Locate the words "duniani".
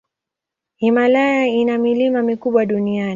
2.65-3.09